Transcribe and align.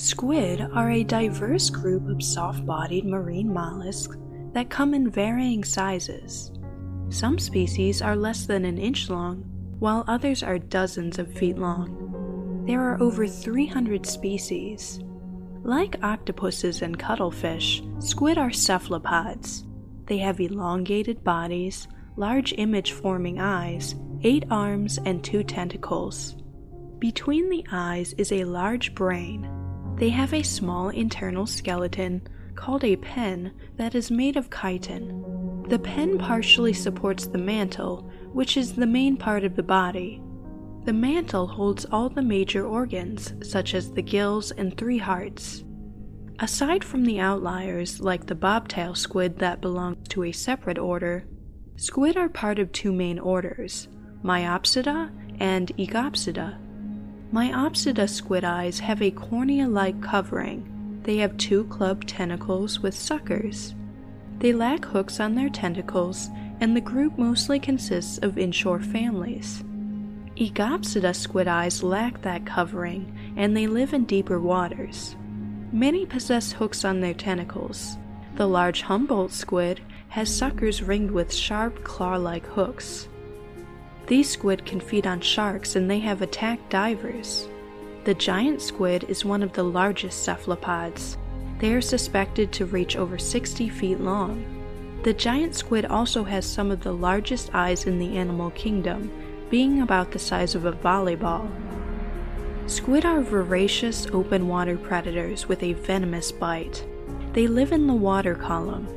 Squid 0.00 0.62
are 0.72 0.90
a 0.90 1.04
diverse 1.04 1.68
group 1.68 2.08
of 2.08 2.22
soft 2.22 2.64
bodied 2.64 3.04
marine 3.04 3.52
mollusks 3.52 4.16
that 4.54 4.70
come 4.70 4.94
in 4.94 5.10
varying 5.10 5.62
sizes. 5.62 6.52
Some 7.10 7.38
species 7.38 8.00
are 8.00 8.16
less 8.16 8.46
than 8.46 8.64
an 8.64 8.78
inch 8.78 9.10
long, 9.10 9.44
while 9.78 10.06
others 10.08 10.42
are 10.42 10.58
dozens 10.58 11.18
of 11.18 11.30
feet 11.34 11.58
long. 11.58 12.64
There 12.66 12.80
are 12.80 12.98
over 12.98 13.26
300 13.26 14.06
species. 14.06 15.00
Like 15.64 16.02
octopuses 16.02 16.80
and 16.80 16.98
cuttlefish, 16.98 17.82
squid 17.98 18.38
are 18.38 18.52
cephalopods. 18.52 19.66
They 20.06 20.16
have 20.16 20.40
elongated 20.40 21.22
bodies, 21.22 21.88
large 22.16 22.54
image 22.54 22.92
forming 22.92 23.38
eyes, 23.38 23.96
eight 24.22 24.46
arms, 24.50 24.98
and 25.04 25.22
two 25.22 25.44
tentacles. 25.44 26.36
Between 26.98 27.50
the 27.50 27.66
eyes 27.70 28.14
is 28.14 28.32
a 28.32 28.44
large 28.44 28.94
brain. 28.94 29.59
They 29.96 30.08
have 30.10 30.32
a 30.32 30.42
small 30.42 30.88
internal 30.88 31.46
skeleton 31.46 32.22
called 32.54 32.84
a 32.84 32.96
pen 32.96 33.52
that 33.76 33.94
is 33.94 34.10
made 34.10 34.36
of 34.36 34.50
chitin. 34.50 35.64
The 35.68 35.78
pen 35.78 36.18
partially 36.18 36.72
supports 36.72 37.26
the 37.26 37.38
mantle, 37.38 38.10
which 38.32 38.56
is 38.56 38.74
the 38.74 38.86
main 38.86 39.16
part 39.16 39.44
of 39.44 39.56
the 39.56 39.62
body. 39.62 40.20
The 40.84 40.92
mantle 40.92 41.46
holds 41.46 41.86
all 41.92 42.08
the 42.08 42.22
major 42.22 42.66
organs, 42.66 43.34
such 43.48 43.74
as 43.74 43.92
the 43.92 44.02
gills 44.02 44.50
and 44.50 44.76
three 44.76 44.98
hearts. 44.98 45.62
Aside 46.38 46.82
from 46.82 47.04
the 47.04 47.20
outliers, 47.20 48.00
like 48.00 48.26
the 48.26 48.34
bobtail 48.34 48.94
squid 48.94 49.38
that 49.38 49.60
belongs 49.60 50.08
to 50.08 50.24
a 50.24 50.32
separate 50.32 50.78
order, 50.78 51.26
squid 51.76 52.16
are 52.16 52.30
part 52.30 52.58
of 52.58 52.72
two 52.72 52.92
main 52.92 53.18
orders, 53.18 53.88
Myopsida 54.24 55.10
and 55.38 55.70
Oegopsida. 55.76 56.58
Myopsida 57.32 58.08
squid 58.08 58.42
eyes 58.42 58.80
have 58.80 59.00
a 59.00 59.12
cornea 59.12 59.68
like 59.68 60.00
covering. 60.02 61.00
They 61.04 61.18
have 61.18 61.36
two 61.36 61.64
club 61.64 62.04
tentacles 62.04 62.80
with 62.80 62.94
suckers. 62.94 63.74
They 64.40 64.52
lack 64.52 64.84
hooks 64.84 65.20
on 65.20 65.36
their 65.36 65.48
tentacles, 65.48 66.28
and 66.60 66.74
the 66.74 66.80
group 66.80 67.16
mostly 67.18 67.60
consists 67.60 68.18
of 68.18 68.36
inshore 68.36 68.80
families. 68.80 69.62
Oegopsida 70.36 71.14
squid 71.14 71.46
eyes 71.46 71.82
lack 71.82 72.22
that 72.22 72.46
covering, 72.46 73.16
and 73.36 73.56
they 73.56 73.66
live 73.66 73.94
in 73.94 74.06
deeper 74.06 74.40
waters. 74.40 75.14
Many 75.70 76.06
possess 76.06 76.50
hooks 76.52 76.84
on 76.84 77.00
their 77.00 77.14
tentacles. 77.14 77.96
The 78.34 78.48
large 78.48 78.82
Humboldt 78.82 79.32
squid 79.32 79.80
has 80.08 80.34
suckers 80.34 80.82
ringed 80.82 81.12
with 81.12 81.32
sharp 81.32 81.84
claw 81.84 82.16
like 82.16 82.46
hooks. 82.46 83.06
These 84.10 84.30
squid 84.30 84.66
can 84.66 84.80
feed 84.80 85.06
on 85.06 85.20
sharks 85.20 85.76
and 85.76 85.88
they 85.88 86.00
have 86.00 86.20
attacked 86.20 86.68
divers. 86.68 87.48
The 88.02 88.14
giant 88.14 88.60
squid 88.60 89.04
is 89.04 89.24
one 89.24 89.40
of 89.40 89.52
the 89.52 89.62
largest 89.62 90.24
cephalopods. 90.24 91.16
They 91.60 91.72
are 91.74 91.80
suspected 91.80 92.50
to 92.54 92.66
reach 92.66 92.96
over 92.96 93.18
60 93.18 93.68
feet 93.68 94.00
long. 94.00 94.44
The 95.04 95.12
giant 95.12 95.54
squid 95.54 95.84
also 95.84 96.24
has 96.24 96.44
some 96.44 96.72
of 96.72 96.80
the 96.80 96.92
largest 96.92 97.50
eyes 97.54 97.86
in 97.86 98.00
the 98.00 98.18
animal 98.18 98.50
kingdom, 98.50 99.12
being 99.48 99.80
about 99.80 100.10
the 100.10 100.18
size 100.18 100.56
of 100.56 100.64
a 100.64 100.72
volleyball. 100.72 101.48
Squid 102.66 103.04
are 103.04 103.20
voracious 103.20 104.08
open 104.12 104.48
water 104.48 104.76
predators 104.76 105.48
with 105.48 105.62
a 105.62 105.74
venomous 105.74 106.32
bite. 106.32 106.84
They 107.32 107.46
live 107.46 107.70
in 107.70 107.86
the 107.86 107.94
water 107.94 108.34
column. 108.34 108.88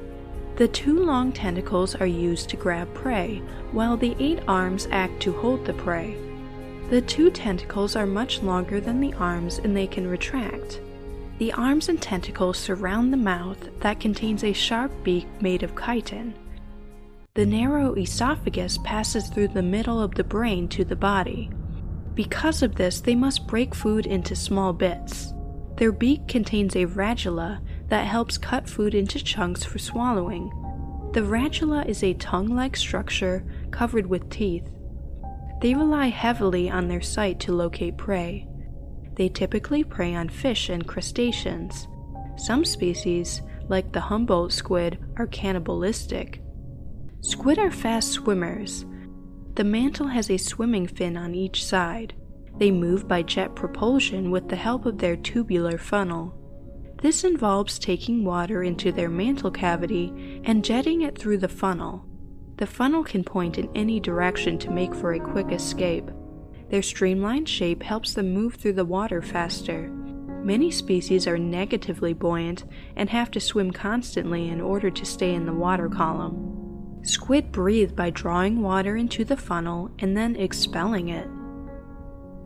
The 0.56 0.68
two 0.68 1.04
long 1.04 1.32
tentacles 1.32 1.96
are 1.96 2.06
used 2.06 2.50
to 2.50 2.58
grab 2.58 2.94
prey, 2.94 3.42
while 3.72 3.98
the 3.98 4.16
eight 4.20 4.40
arms 4.48 4.88
act 4.92 5.20
to 5.22 5.34
hold 5.34 5.66
the 5.66 5.74
prey. 5.74 6.16
The 6.92 7.02
two 7.02 7.32
tentacles 7.32 7.96
are 7.96 8.06
much 8.06 8.44
longer 8.44 8.80
than 8.80 9.00
the 9.00 9.14
arms 9.14 9.58
and 9.58 9.76
they 9.76 9.88
can 9.88 10.08
retract. 10.08 10.80
The 11.40 11.52
arms 11.54 11.90
and 11.90 12.00
tentacles 12.00 12.60
surround 12.60 13.12
the 13.12 13.18
mouth 13.18 13.68
that 13.80 14.00
contains 14.00 14.44
a 14.44 14.54
sharp 14.54 14.92
beak 15.04 15.26
made 15.42 15.64
of 15.64 15.76
chitin. 15.76 16.36
The 17.34 17.48
narrow 17.48 17.96
esophagus 17.96 18.78
passes 18.84 19.30
through 19.30 19.48
the 19.50 19.64
middle 19.64 20.00
of 20.00 20.14
the 20.14 20.24
brain 20.24 20.68
to 20.70 20.86
the 20.86 20.96
body. 20.96 21.50
Because 22.14 22.62
of 22.62 22.76
this, 22.76 23.02
they 23.02 23.16
must 23.16 23.48
break 23.48 23.74
food 23.74 24.06
into 24.06 24.36
small 24.36 24.72
bits. 24.72 25.34
Their 25.78 25.92
beak 25.92 26.28
contains 26.28 26.76
a 26.76 26.86
radula 26.86 27.60
that 27.94 28.08
helps 28.08 28.40
cut 28.40 28.68
food 28.68 28.96
into 28.96 29.24
chunks 29.24 29.64
for 29.64 29.78
swallowing. 29.78 30.50
The 31.14 31.20
radula 31.20 31.86
is 31.88 32.02
a 32.02 32.16
tongue 32.16 32.48
like 32.48 32.76
structure 32.76 33.46
covered 33.70 34.08
with 34.08 34.32
teeth. 34.32 34.68
They 35.62 35.76
rely 35.76 36.08
heavily 36.08 36.72
on 36.72 36.88
their 36.88 37.04
sight 37.04 37.40
to 37.42 37.52
locate 37.52 37.96
prey. 37.96 38.48
They 39.14 39.30
typically 39.30 39.84
prey 39.84 40.16
on 40.16 40.30
fish 40.30 40.70
and 40.70 40.88
crustaceans. 40.88 41.88
Some 42.36 42.66
species, 42.66 43.44
like 43.68 43.92
the 43.92 44.02
Humboldt 44.02 44.54
squid, 44.54 44.98
are 45.18 45.28
cannibalistic. 45.28 46.42
Squid 47.22 47.60
are 47.60 47.70
fast 47.70 48.12
swimmers. 48.12 48.88
The 49.54 49.64
mantle 49.64 50.08
has 50.08 50.32
a 50.32 50.38
swimming 50.38 50.88
fin 50.88 51.16
on 51.16 51.36
each 51.36 51.64
side. 51.64 52.16
They 52.58 52.72
move 52.72 53.08
by 53.08 53.22
jet 53.22 53.54
propulsion 53.54 54.32
with 54.32 54.50
the 54.50 54.56
help 54.56 54.88
of 54.88 54.98
their 54.98 55.16
tubular 55.16 55.78
funnel. 55.78 56.40
This 57.04 57.26
involves 57.26 57.80
taking 57.80 58.24
water 58.24 58.64
into 58.64 58.94
their 58.94 59.10
mantle 59.10 59.52
cavity 59.52 60.42
and 60.46 60.64
jetting 60.64 61.02
it 61.02 61.18
through 61.18 61.40
the 61.40 61.50
funnel. 61.50 62.06
The 62.56 62.66
funnel 62.66 63.04
can 63.04 63.26
point 63.26 63.58
in 63.58 63.70
any 63.76 64.00
direction 64.00 64.58
to 64.60 64.72
make 64.72 64.96
for 64.96 65.12
a 65.12 65.20
quick 65.20 65.52
escape. 65.52 66.10
Their 66.70 66.82
streamlined 66.82 67.50
shape 67.50 67.84
helps 67.84 68.14
them 68.14 68.34
move 68.34 68.56
through 68.56 68.74
the 68.74 68.86
water 68.86 69.22
faster. 69.22 69.90
Many 69.90 70.72
species 70.72 71.28
are 71.28 71.38
negatively 71.38 72.14
buoyant 72.14 72.64
and 72.96 73.10
have 73.10 73.30
to 73.32 73.42
swim 73.42 73.72
constantly 73.72 74.48
in 74.48 74.62
order 74.62 74.90
to 74.90 75.06
stay 75.06 75.36
in 75.36 75.46
the 75.46 75.52
water 75.52 75.90
column. 75.90 77.02
Squid 77.04 77.52
breathe 77.52 77.98
by 77.98 78.12
drawing 78.12 78.62
water 78.62 78.96
into 78.96 79.26
the 79.26 79.36
funnel 79.36 79.92
and 80.00 80.16
then 80.16 80.38
expelling 80.38 81.10
it. 81.10 81.28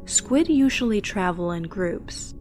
Squid 0.05 0.49
usually 0.49 0.99
travel 0.99 1.51
in 1.51 1.61
groups. 1.61 2.33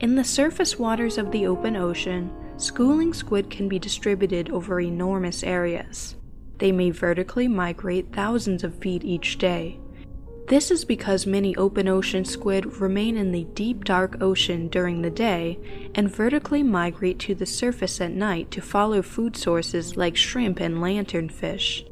In 0.00 0.14
the 0.14 0.24
surface 0.24 0.78
waters 0.78 1.18
of 1.18 1.30
the 1.30 1.46
open 1.46 1.76
ocean, 1.76 2.32
schooling 2.56 3.12
squid 3.12 3.50
can 3.50 3.68
be 3.68 3.78
distributed 3.78 4.48
over 4.48 4.80
enormous 4.80 5.42
areas. 5.42 6.16
They 6.56 6.72
may 6.72 6.88
vertically 6.88 7.46
migrate 7.48 8.10
thousands 8.10 8.64
of 8.64 8.74
feet 8.76 9.04
each 9.04 9.36
day. 9.36 9.78
This 10.48 10.70
is 10.70 10.86
because 10.86 11.26
many 11.26 11.54
open 11.56 11.86
ocean 11.86 12.24
squid 12.24 12.80
remain 12.80 13.18
in 13.18 13.30
the 13.30 13.44
deep 13.52 13.84
dark 13.84 14.22
ocean 14.22 14.68
during 14.68 15.02
the 15.02 15.10
day 15.10 15.58
and 15.94 16.10
vertically 16.10 16.62
migrate 16.62 17.18
to 17.18 17.34
the 17.34 17.44
surface 17.44 18.00
at 18.00 18.10
night 18.10 18.50
to 18.52 18.62
follow 18.62 19.02
food 19.02 19.36
sources 19.36 19.98
like 19.98 20.16
shrimp 20.16 20.60
and 20.60 20.78
lanternfish. 20.78 21.86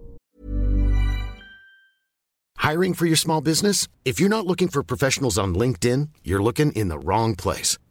Hiring 2.57 2.95
for 2.95 3.05
your 3.05 3.17
small 3.17 3.43
business? 3.43 3.87
If 4.07 4.19
you're 4.19 4.31
not 4.31 4.47
looking 4.47 4.69
for 4.69 4.83
professionals 4.83 5.37
on 5.37 5.55
LinkedIn, 5.55 6.09
you're 6.25 6.43
looking 6.43 6.73
in 6.73 6.89
the 6.89 6.99
wrong 6.99 7.35
place. 7.35 7.77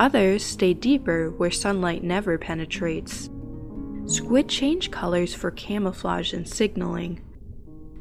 Others 0.00 0.44
stay 0.44 0.74
deeper 0.74 1.30
where 1.30 1.52
sunlight 1.52 2.02
never 2.02 2.36
penetrates. 2.36 3.30
Squid 4.06 4.48
change 4.48 4.90
colors 4.90 5.34
for 5.34 5.52
camouflage 5.52 6.32
and 6.32 6.48
signaling. 6.48 7.20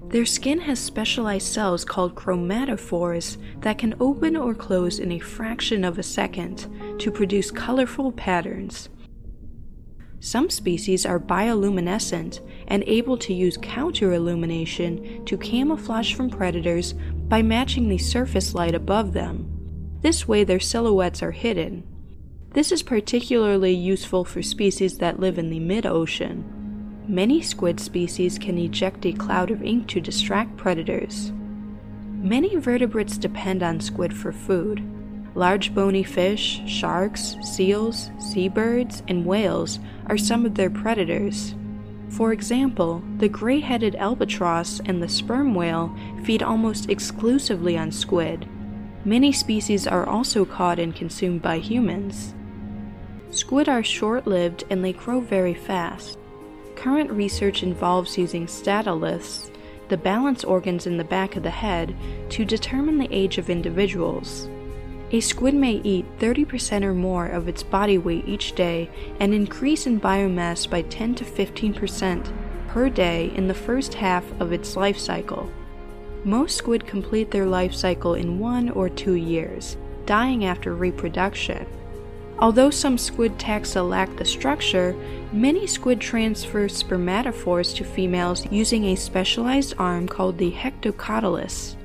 Their 0.07 0.25
skin 0.25 0.61
has 0.61 0.79
specialized 0.79 1.53
cells 1.53 1.85
called 1.85 2.15
chromatophores 2.15 3.37
that 3.61 3.77
can 3.77 3.95
open 3.99 4.35
or 4.35 4.55
close 4.55 4.99
in 4.99 5.11
a 5.11 5.19
fraction 5.19 5.83
of 5.83 5.99
a 5.99 6.03
second 6.03 6.67
to 6.99 7.11
produce 7.11 7.51
colorful 7.51 8.11
patterns. 8.11 8.89
Some 10.19 10.49
species 10.49 11.05
are 11.05 11.19
bioluminescent 11.19 12.39
and 12.67 12.83
able 12.87 13.17
to 13.17 13.33
use 13.33 13.57
counter-illumination 13.61 15.25
to 15.25 15.37
camouflage 15.37 16.15
from 16.15 16.29
predators 16.29 16.93
by 16.93 17.41
matching 17.41 17.87
the 17.87 17.97
surface 17.97 18.55
light 18.55 18.73
above 18.73 19.13
them. 19.13 19.52
This 20.03 20.27
way 20.27 20.43
their 20.43 20.59
silhouettes 20.59 21.23
are 21.23 21.31
hidden. 21.31 21.83
This 22.51 22.73
is 22.73 22.83
particularly 22.83 23.73
useful 23.73 24.25
for 24.25 24.43
species 24.43 24.97
that 24.97 25.21
live 25.21 25.39
in 25.39 25.49
the 25.49 25.61
mid-ocean. 25.61 27.05
Many 27.07 27.41
squid 27.41 27.79
species 27.79 28.37
can 28.37 28.57
eject 28.57 29.05
a 29.05 29.13
cloud 29.13 29.49
of 29.49 29.63
ink 29.63 29.87
to 29.87 30.01
distract 30.01 30.57
predators. 30.57 31.31
Many 32.21 32.57
vertebrates 32.57 33.17
depend 33.17 33.63
on 33.63 33.79
squid 33.79 34.13
for 34.13 34.33
food. 34.33 34.83
Large 35.35 35.73
bony 35.73 36.03
fish, 36.03 36.61
sharks, 36.67 37.37
seals, 37.41 38.11
seabirds, 38.19 39.03
and 39.07 39.25
whales 39.25 39.79
are 40.07 40.17
some 40.17 40.45
of 40.45 40.55
their 40.55 40.69
predators. 40.69 41.55
For 42.09 42.33
example, 42.33 43.01
the 43.19 43.29
gray 43.29 43.61
headed 43.61 43.95
albatross 43.95 44.81
and 44.85 45.01
the 45.01 45.09
sperm 45.09 45.55
whale 45.55 45.97
feed 46.25 46.43
almost 46.43 46.89
exclusively 46.89 47.77
on 47.77 47.89
squid. 47.89 48.47
Many 49.05 49.33
species 49.33 49.85
are 49.85 50.07
also 50.07 50.45
caught 50.45 50.79
and 50.79 50.95
consumed 50.95 51.41
by 51.41 51.59
humans. 51.59 52.33
Squid 53.31 53.67
are 53.67 53.83
short 53.83 54.25
lived 54.25 54.63
and 54.69 54.83
they 54.83 54.93
grow 54.93 55.19
very 55.19 55.53
fast. 55.53 56.17
Current 56.75 57.11
research 57.11 57.63
involves 57.63 58.17
using 58.17 58.45
statoliths, 58.45 59.51
the 59.89 59.97
balance 59.97 60.45
organs 60.45 60.87
in 60.87 60.97
the 60.97 61.03
back 61.03 61.35
of 61.35 61.43
the 61.43 61.49
head, 61.49 61.93
to 62.29 62.45
determine 62.45 62.97
the 62.97 63.13
age 63.13 63.37
of 63.37 63.49
individuals. 63.49 64.47
A 65.11 65.19
squid 65.19 65.53
may 65.53 65.81
eat 65.83 66.05
30% 66.19 66.83
or 66.83 66.93
more 66.93 67.27
of 67.27 67.49
its 67.49 67.61
body 67.61 67.97
weight 67.97 68.27
each 68.27 68.53
day 68.53 68.89
and 69.19 69.33
increase 69.33 69.85
in 69.85 69.99
biomass 69.99 70.67
by 70.67 70.81
10 70.81 71.15
to 71.15 71.25
15% 71.25 72.33
per 72.69 72.89
day 72.89 73.31
in 73.35 73.47
the 73.47 73.53
first 73.53 73.95
half 73.95 74.23
of 74.39 74.53
its 74.53 74.77
life 74.77 74.97
cycle. 74.97 75.51
Most 76.25 76.55
squid 76.55 76.87
complete 76.87 77.31
their 77.31 77.45
life 77.45 77.73
cycle 77.73 78.13
in 78.13 78.39
one 78.39 78.69
or 78.69 78.87
two 78.89 79.15
years, 79.15 79.75
dying 80.05 80.45
after 80.45 80.73
reproduction. 80.73 81.67
Although 82.39 82.71
some 82.71 82.97
squid 82.97 83.37
taxa 83.37 83.87
lack 83.87 84.15
the 84.15 84.25
structure, 84.25 84.95
many 85.31 85.67
squid 85.67 85.99
transfer 85.99 86.67
spermatophores 86.67 87.75
to 87.75 87.83
females 87.83 88.45
using 88.51 88.85
a 88.85 88.95
specialized 88.95 89.75
arm 89.77 90.07
called 90.07 90.37
the 90.37 90.51
hectocotylus. 90.51 91.75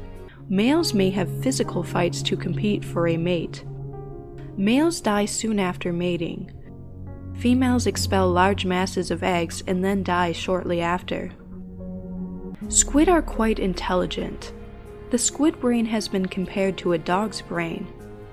Males 0.49 0.95
may 0.95 1.11
have 1.11 1.43
physical 1.43 1.83
fights 1.83 2.23
to 2.23 2.37
compete 2.37 2.85
for 2.85 3.09
a 3.09 3.17
mate. 3.17 3.65
Males 4.57 5.01
die 5.01 5.27
soon 5.27 5.61
after 5.61 5.93
mating. 5.93 6.51
Females 7.35 7.87
expel 7.87 8.31
large 8.31 8.65
masses 8.65 9.11
of 9.11 9.23
eggs 9.23 9.63
and 9.67 9.85
then 9.85 10.03
die 10.03 10.33
shortly 10.33 10.81
after. 10.81 11.31
Squid 12.67 13.09
are 13.09 13.23
quite 13.23 13.61
intelligent. 13.61 14.53
The 15.11 15.19
squid 15.19 15.61
brain 15.61 15.87
has 15.87 16.09
been 16.09 16.27
compared 16.27 16.77
to 16.79 16.93
a 16.93 16.99
dog's 16.99 17.41
brain. 17.41 17.87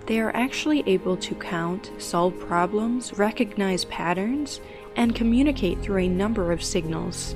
They 0.08 0.20
are 0.20 0.36
actually 0.36 0.84
able 0.88 1.16
to 1.18 1.36
count, 1.36 1.92
solve 2.00 2.38
problems, 2.40 3.14
recognize 3.14 3.86
patterns, 3.86 4.62
and 4.96 5.14
communicate 5.14 5.80
through 5.82 6.00
a 6.00 6.10
number 6.10 6.52
of 6.52 6.64
signals. 6.64 7.36